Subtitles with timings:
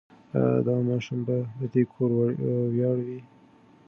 [0.37, 2.09] ایا دا ماشوم به د دې کور
[2.73, 3.19] ویاړ وي؟